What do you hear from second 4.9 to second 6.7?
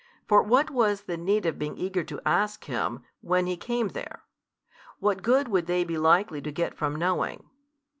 what good would they be likely to